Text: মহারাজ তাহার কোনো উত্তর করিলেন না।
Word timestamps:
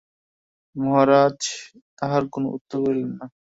মহারাজ 0.75 1.39
তাহার 1.97 2.23
কোনো 2.33 2.47
উত্তর 2.57 2.77
করিলেন 2.85 3.11
না। 3.13 3.25